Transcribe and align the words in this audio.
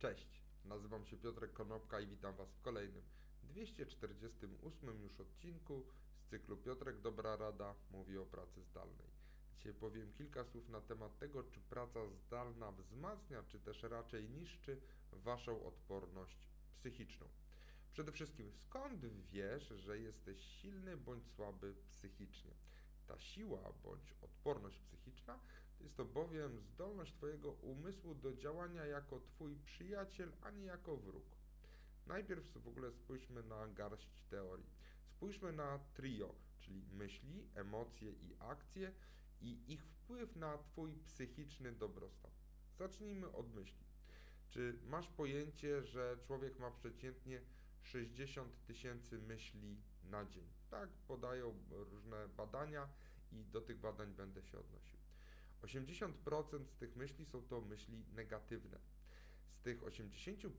Cześć, 0.00 0.42
nazywam 0.64 1.06
się 1.06 1.16
Piotrek 1.16 1.52
Konopka 1.52 2.00
i 2.00 2.06
witam 2.06 2.34
Was 2.36 2.52
w 2.52 2.60
kolejnym 2.60 3.02
248 3.42 5.02
już 5.02 5.20
odcinku 5.20 5.86
z 6.16 6.30
cyklu 6.30 6.56
Piotrek 6.56 7.00
Dobra 7.00 7.36
Rada 7.36 7.74
mówi 7.90 8.18
o 8.18 8.26
pracy 8.26 8.62
zdalnej. 8.62 9.06
Dzisiaj 9.56 9.74
powiem 9.74 10.12
kilka 10.12 10.44
słów 10.44 10.68
na 10.68 10.80
temat 10.80 11.18
tego, 11.18 11.44
czy 11.44 11.60
praca 11.60 12.00
zdalna 12.08 12.72
wzmacnia, 12.72 13.42
czy 13.42 13.60
też 13.60 13.82
raczej 13.82 14.28
niszczy 14.28 14.80
Waszą 15.12 15.66
odporność 15.66 16.36
psychiczną. 16.74 17.26
Przede 17.92 18.12
wszystkim, 18.12 18.52
skąd 18.52 19.06
wiesz, 19.32 19.68
że 19.68 19.98
jesteś 19.98 20.40
silny 20.40 20.96
bądź 20.96 21.26
słaby 21.26 21.74
psychicznie? 21.90 22.54
Ta 23.06 23.18
siła 23.18 23.72
bądź 23.82 24.14
odporność 24.22 24.78
psychiczna 24.78 25.38
jest 25.80 25.96
to 25.96 26.04
bowiem 26.04 26.60
zdolność 26.60 27.12
Twojego 27.12 27.50
umysłu 27.52 28.14
do 28.14 28.32
działania 28.32 28.86
jako 28.86 29.20
Twój 29.20 29.56
przyjaciel, 29.56 30.32
a 30.42 30.50
nie 30.50 30.64
jako 30.64 30.96
wróg. 30.96 31.24
Najpierw 32.06 32.52
w 32.52 32.68
ogóle 32.68 32.92
spójrzmy 32.92 33.42
na 33.42 33.68
garść 33.68 34.08
teorii. 34.30 34.70
Spójrzmy 35.06 35.52
na 35.52 35.78
trio, 35.78 36.34
czyli 36.60 36.82
myśli, 36.92 37.48
emocje 37.54 38.12
i 38.12 38.34
akcje 38.38 38.92
i 39.40 39.72
ich 39.72 39.84
wpływ 39.84 40.36
na 40.36 40.58
Twój 40.58 40.92
psychiczny 41.06 41.72
dobrostan. 41.72 42.30
Zacznijmy 42.78 43.32
od 43.32 43.54
myśli. 43.54 43.84
Czy 44.50 44.78
masz 44.86 45.08
pojęcie, 45.08 45.82
że 45.82 46.18
człowiek 46.26 46.58
ma 46.58 46.70
przeciętnie 46.70 47.40
60 47.82 48.66
tysięcy 48.66 49.18
myśli 49.18 49.76
na 50.04 50.24
dzień? 50.24 50.44
Tak 50.70 50.88
podają 50.88 51.54
różne 51.70 52.28
badania 52.28 52.88
i 53.32 53.44
do 53.44 53.60
tych 53.60 53.78
badań 53.78 54.14
będę 54.14 54.42
się 54.42 54.58
odnosił. 54.58 54.98
80% 55.62 56.66
z 56.66 56.74
tych 56.76 56.96
myśli 56.96 57.26
są 57.26 57.42
to 57.42 57.60
myśli 57.60 58.04
negatywne. 58.14 58.78
Z 59.52 59.62
tych 59.62 59.82
80%, 59.82 60.50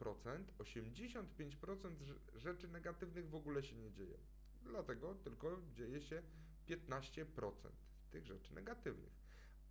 85% 0.59 1.95
rzeczy 2.35 2.67
negatywnych 2.67 3.29
w 3.29 3.35
ogóle 3.35 3.63
się 3.63 3.75
nie 3.75 3.91
dzieje. 3.91 4.17
Dlatego 4.63 5.15
tylko 5.15 5.61
dzieje 5.73 6.01
się 6.01 6.23
15% 6.67 7.25
tych 8.11 8.25
rzeczy 8.25 8.53
negatywnych. 8.53 9.21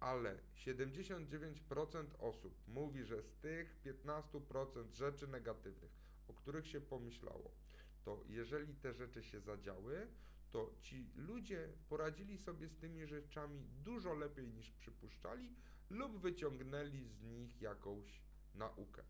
Ale 0.01 0.39
79% 0.57 2.07
osób 2.19 2.55
mówi, 2.69 3.05
że 3.05 3.23
z 3.23 3.35
tych 3.35 3.77
15% 3.85 4.93
rzeczy 4.93 5.27
negatywnych, 5.27 5.91
o 6.29 6.35
których 6.35 6.67
się 6.67 6.81
pomyślało, 6.81 7.51
to 8.05 8.25
jeżeli 8.29 8.75
te 8.75 8.95
rzeczy 8.95 9.23
się 9.23 9.41
zadziały, 9.41 10.07
to 10.53 10.75
ci 10.81 11.07
ludzie 11.17 11.69
poradzili 11.89 12.39
sobie 12.39 12.69
z 12.69 12.77
tymi 12.77 13.07
rzeczami 13.07 13.65
dużo 13.85 14.15
lepiej 14.15 14.49
niż 14.49 14.71
przypuszczali 14.71 15.55
lub 15.91 16.21
wyciągnęli 16.21 17.09
z 17.09 17.23
nich 17.23 17.63
jakąś 17.63 18.21
naukę. 18.55 19.03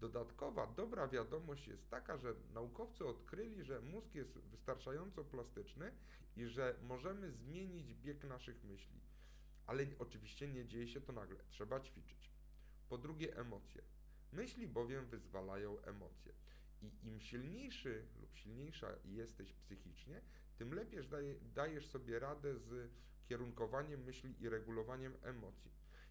Dodatkowa 0.00 0.66
dobra 0.66 1.08
wiadomość 1.08 1.68
jest 1.68 1.90
taka, 1.90 2.18
że 2.18 2.34
naukowcy 2.54 3.06
odkryli, 3.06 3.64
że 3.64 3.80
mózg 3.80 4.14
jest 4.14 4.38
wystarczająco 4.38 5.24
plastyczny 5.24 5.92
i 6.36 6.46
że 6.46 6.76
możemy 6.82 7.32
zmienić 7.32 7.94
bieg 7.94 8.24
naszych 8.24 8.64
myśli. 8.64 9.00
Ale 9.66 9.86
oczywiście 9.98 10.48
nie 10.48 10.66
dzieje 10.66 10.88
się 10.88 11.00
to 11.00 11.12
nagle, 11.12 11.38
trzeba 11.50 11.80
ćwiczyć. 11.80 12.30
Po 12.88 12.98
drugie, 12.98 13.36
emocje. 13.36 13.82
Myśli 14.32 14.66
bowiem 14.68 15.06
wyzwalają 15.06 15.80
emocje. 15.80 16.32
I 16.84 17.06
im 17.08 17.20
silniejszy 17.20 18.06
lub 18.20 18.36
silniejsza 18.36 18.88
jesteś 19.04 19.52
psychicznie, 19.52 20.20
tym 20.58 20.74
lepiej 20.74 21.02
dajesz 21.54 21.86
sobie 21.86 22.18
radę 22.18 22.58
z 22.58 22.90
kierunkowaniem 23.26 24.04
myśli 24.04 24.42
i 24.42 24.48
regulowaniem 24.48 25.14
emocji. 25.22 25.70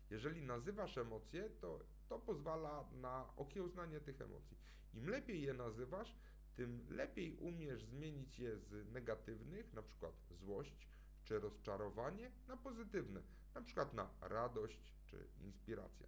Jeżeli 0.10 0.42
nazywasz 0.42 0.98
emocje, 0.98 1.50
to 1.50 1.80
to 2.10 2.20
pozwala 2.20 2.90
na 3.02 3.36
okiełznanie 3.36 4.00
tych 4.00 4.22
emocji. 4.22 4.58
Im 4.94 5.10
lepiej 5.10 5.42
je 5.42 5.54
nazywasz, 5.54 6.16
tym 6.56 6.86
lepiej 6.90 7.36
umiesz 7.36 7.86
zmienić 7.86 8.40
je 8.40 8.58
z 8.58 8.92
negatywnych, 8.92 9.74
na 9.74 9.82
przykład 9.82 10.14
złość 10.32 10.88
czy 11.24 11.40
rozczarowanie, 11.40 12.32
na 12.48 12.58
pozytywne, 12.58 13.22
na 13.56 13.62
przykład 13.62 13.94
na 13.94 14.10
radość 14.22 14.94
czy 15.06 15.28
inspiracja. 15.42 16.08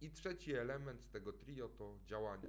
I 0.00 0.10
trzeci 0.10 0.54
element 0.54 1.02
z 1.02 1.10
tego 1.10 1.32
trio 1.32 1.68
to 1.68 1.98
działania. 2.04 2.48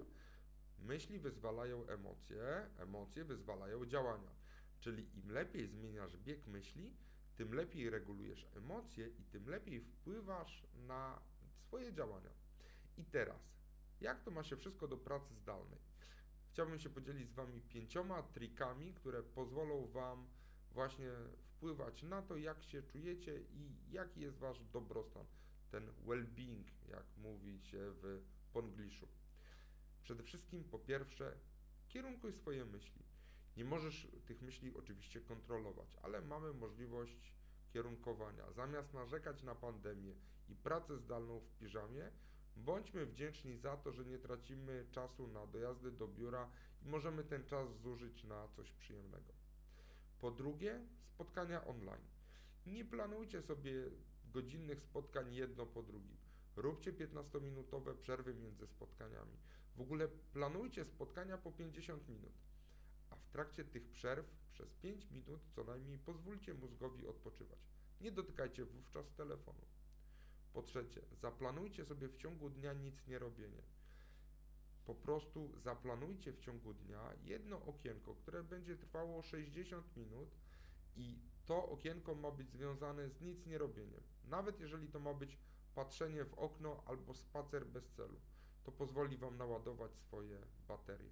Myśli 0.81 1.19
wyzwalają 1.19 1.87
emocje, 1.87 2.69
emocje 2.77 3.23
wyzwalają 3.23 3.85
działania. 3.85 4.31
Czyli 4.79 5.17
im 5.17 5.31
lepiej 5.31 5.67
zmieniasz 5.67 6.17
bieg 6.17 6.47
myśli, 6.47 6.93
tym 7.35 7.53
lepiej 7.53 7.89
regulujesz 7.89 8.47
emocje 8.55 9.07
i 9.07 9.23
tym 9.23 9.49
lepiej 9.49 9.81
wpływasz 9.81 10.67
na 10.73 11.21
swoje 11.53 11.93
działania. 11.93 12.29
I 12.97 13.03
teraz, 13.03 13.41
jak 14.01 14.21
to 14.21 14.31
ma 14.31 14.43
się 14.43 14.57
wszystko 14.57 14.87
do 14.87 14.97
pracy 14.97 15.33
zdalnej? 15.35 15.79
Chciałbym 16.49 16.79
się 16.79 16.89
podzielić 16.89 17.29
z 17.29 17.33
Wami 17.33 17.61
pięcioma 17.61 18.23
trikami, 18.23 18.93
które 18.93 19.23
pozwolą 19.23 19.87
Wam 19.87 20.27
właśnie 20.71 21.11
wpływać 21.61 22.03
na 22.03 22.21
to, 22.21 22.37
jak 22.37 22.63
się 22.63 22.83
czujecie 22.83 23.41
i 23.41 23.75
jaki 23.91 24.21
jest 24.21 24.37
Wasz 24.37 24.63
dobrostan, 24.73 25.25
ten 25.71 25.91
well-being, 26.05 26.65
jak 26.89 27.05
mówi 27.17 27.61
się 27.61 27.79
w 27.79 28.21
pongliszu. 28.53 29.07
Przede 30.03 30.23
wszystkim, 30.23 30.63
po 30.63 30.79
pierwsze, 30.79 31.37
kierunkuj 31.89 32.33
swoje 32.33 32.65
myśli. 32.65 33.03
Nie 33.57 33.65
możesz 33.65 34.07
tych 34.25 34.41
myśli 34.41 34.73
oczywiście 34.77 35.21
kontrolować, 35.21 35.95
ale 36.01 36.21
mamy 36.21 36.53
możliwość 36.53 37.33
kierunkowania. 37.73 38.51
Zamiast 38.51 38.93
narzekać 38.93 39.43
na 39.43 39.55
pandemię 39.55 40.13
i 40.49 40.55
pracę 40.55 40.97
zdalną 40.97 41.39
w 41.39 41.57
piżamie, 41.59 42.11
bądźmy 42.55 43.05
wdzięczni 43.05 43.57
za 43.57 43.77
to, 43.77 43.91
że 43.91 44.05
nie 44.05 44.17
tracimy 44.17 44.85
czasu 44.91 45.27
na 45.27 45.47
dojazdy 45.47 45.91
do 45.91 46.07
biura 46.07 46.49
i 46.85 46.87
możemy 46.87 47.23
ten 47.23 47.45
czas 47.45 47.79
zużyć 47.81 48.23
na 48.23 48.47
coś 48.47 48.71
przyjemnego. 48.71 49.33
Po 50.19 50.31
drugie, 50.31 50.79
spotkania 51.09 51.65
online. 51.65 52.07
Nie 52.65 52.85
planujcie 52.85 53.41
sobie 53.41 53.73
godzinnych 54.33 54.81
spotkań 54.81 55.33
jedno 55.33 55.65
po 55.65 55.83
drugim. 55.83 56.17
Róbcie 56.55 56.93
15-minutowe 56.93 57.95
przerwy 57.95 58.33
między 58.33 58.67
spotkaniami. 58.67 59.37
W 59.75 59.81
ogóle 59.81 60.07
planujcie 60.07 60.85
spotkania 60.85 61.37
po 61.37 61.51
50 61.51 62.09
minut. 62.09 62.33
A 63.09 63.15
w 63.15 63.25
trakcie 63.27 63.63
tych 63.65 63.89
przerw 63.89 64.25
przez 64.51 64.73
5 64.73 65.11
minut 65.11 65.41
co 65.55 65.63
najmniej 65.63 65.97
pozwólcie 65.97 66.53
mózgowi 66.53 67.07
odpoczywać. 67.07 67.59
Nie 68.01 68.11
dotykajcie 68.11 68.65
wówczas 68.65 69.13
telefonu. 69.13 69.65
Po 70.53 70.61
trzecie, 70.61 71.01
zaplanujcie 71.21 71.85
sobie 71.85 72.07
w 72.07 72.17
ciągu 72.17 72.49
dnia 72.49 72.73
nic 72.73 73.07
nie 73.07 73.19
robienie. 73.19 73.61
Po 74.85 74.95
prostu 74.95 75.51
zaplanujcie 75.59 76.33
w 76.33 76.39
ciągu 76.39 76.73
dnia 76.73 77.13
jedno 77.23 77.65
okienko, 77.65 78.15
które 78.15 78.43
będzie 78.43 78.77
trwało 78.77 79.21
60 79.21 79.97
minut 79.97 80.29
i 80.95 81.19
to 81.45 81.69
okienko 81.69 82.15
ma 82.15 82.31
być 82.31 82.51
związane 82.51 83.09
z 83.09 83.21
nic 83.21 83.45
nie 83.45 83.57
robieniem. 83.57 84.01
Nawet 84.25 84.59
jeżeli 84.59 84.87
to 84.87 84.99
ma 84.99 85.13
być 85.13 85.37
patrzenie 85.75 86.25
w 86.25 86.33
okno 86.33 86.83
albo 86.85 87.13
spacer 87.13 87.65
bez 87.67 87.89
celu. 87.89 88.19
To 88.63 88.71
pozwoli 88.71 89.17
Wam 89.17 89.37
naładować 89.37 89.95
swoje 89.95 90.41
baterie. 90.67 91.09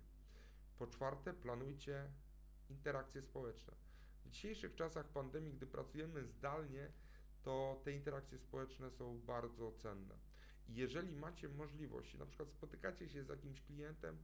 Po 0.80 0.88
czwarte, 0.88 1.34
planujcie 1.34 2.10
interakcje 2.70 3.22
społeczne. 3.22 3.74
W 4.26 4.30
dzisiejszych 4.30 4.76
czasach 4.76 5.08
pandemii, 5.08 5.54
gdy 5.54 5.68
pracujemy 5.68 6.24
zdalnie, 6.26 6.92
to 7.44 7.82
te 7.84 7.92
interakcje 7.92 8.38
społeczne 8.38 8.92
są 8.92 9.20
bardzo 9.20 9.72
cenne. 9.72 10.16
I 10.68 10.76
jeżeli 10.76 11.12
macie 11.12 11.50
możliwość, 11.50 12.14
na 12.18 12.26
przykład 12.26 12.50
spotykacie 12.50 13.10
się 13.10 13.24
z 13.24 13.30
jakimś 13.30 13.62
klientem 13.62 14.18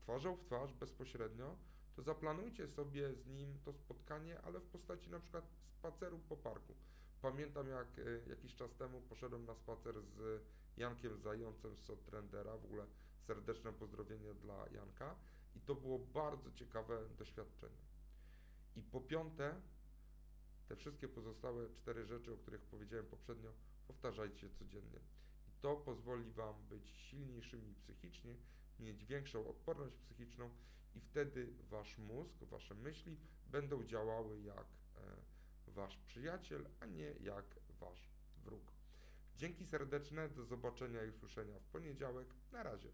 twarzą 0.00 0.36
w 0.36 0.44
twarz 0.44 0.72
bezpośrednio, 0.72 1.56
to 1.96 2.02
zaplanujcie 2.02 2.68
sobie 2.68 3.14
z 3.14 3.26
nim 3.26 3.58
to 3.64 3.72
spotkanie, 3.72 4.40
ale 4.40 4.60
w 4.60 4.66
postaci 4.66 5.10
na 5.10 5.20
przykład 5.20 5.44
spaceru 5.78 6.18
po 6.18 6.36
parku. 6.36 6.74
Pamiętam 7.22 7.68
jak 7.68 7.86
e, 7.98 8.30
jakiś 8.30 8.54
czas 8.54 8.74
temu 8.74 9.00
poszedłem 9.00 9.44
na 9.44 9.54
spacer 9.54 9.94
z 10.02 10.42
Jankiem 10.76 11.18
Zającem 11.18 11.76
z 11.76 11.84
Sotrendera, 11.84 12.56
w 12.56 12.64
ogóle 12.64 12.86
serdeczne 13.26 13.72
pozdrowienie 13.72 14.34
dla 14.34 14.68
Janka 14.68 15.14
i 15.56 15.60
to 15.60 15.74
było 15.74 15.98
bardzo 15.98 16.52
ciekawe 16.52 17.08
doświadczenie. 17.18 17.88
I 18.76 18.82
po 18.82 19.00
piąte, 19.00 19.60
te 20.68 20.76
wszystkie 20.76 21.08
pozostałe 21.08 21.70
cztery 21.70 22.06
rzeczy, 22.06 22.32
o 22.32 22.36
których 22.36 22.62
powiedziałem 22.62 23.06
poprzednio, 23.06 23.52
powtarzajcie 23.86 24.50
codziennie. 24.50 24.98
I 25.48 25.50
to 25.60 25.76
pozwoli 25.76 26.30
Wam 26.30 26.54
być 26.68 26.88
silniejszymi 26.88 27.74
psychicznie, 27.74 28.34
mieć 28.80 29.04
większą 29.04 29.48
odporność 29.48 29.96
psychiczną 29.96 30.50
i 30.94 31.00
wtedy 31.00 31.52
Wasz 31.70 31.98
mózg, 31.98 32.44
Wasze 32.44 32.74
myśli 32.74 33.16
będą 33.46 33.84
działały 33.84 34.40
jak 34.40 34.66
e, 34.96 35.27
Wasz 35.68 35.96
przyjaciel, 35.96 36.68
a 36.80 36.86
nie 36.86 37.12
jak 37.20 37.44
Wasz 37.80 38.10
wróg. 38.44 38.72
Dzięki 39.36 39.66
serdeczne, 39.66 40.28
do 40.28 40.44
zobaczenia 40.44 41.04
i 41.04 41.08
usłyszenia 41.08 41.58
w 41.58 41.64
poniedziałek. 41.64 42.28
Na 42.52 42.62
razie. 42.62 42.88